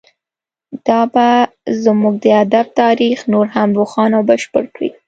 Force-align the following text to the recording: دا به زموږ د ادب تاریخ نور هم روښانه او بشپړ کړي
دا 0.87 0.99
به 1.13 1.27
زموږ 1.83 2.13
د 2.23 2.25
ادب 2.43 2.65
تاریخ 2.81 3.17
نور 3.33 3.47
هم 3.55 3.69
روښانه 3.79 4.13
او 4.19 4.23
بشپړ 4.29 4.63
کړي 4.75 4.89